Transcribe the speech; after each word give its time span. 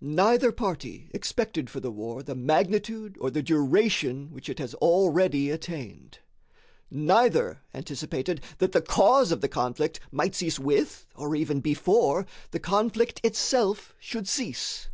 Neither 0.00 0.50
party 0.50 1.08
expected 1.14 1.70
for 1.70 1.78
the 1.78 1.92
war 1.92 2.24
the 2.24 2.34
magnitude 2.34 3.16
or 3.20 3.30
the 3.30 3.44
duration 3.44 4.26
which 4.32 4.48
it 4.48 4.58
has 4.58 4.74
already 4.74 5.50
attained. 5.50 6.18
Neither 6.90 7.60
anticipated 7.72 8.40
that 8.58 8.72
the 8.72 8.82
cause 8.82 9.30
of 9.30 9.40
the 9.40 9.46
conflict 9.46 10.00
might 10.10 10.34
cease 10.34 10.58
with, 10.58 11.06
or 11.14 11.36
even 11.36 11.60
before, 11.60 12.26
the 12.50 12.58
conflict 12.58 13.20
itself 13.22 13.94
should 14.00 14.26
cease. 14.26 14.88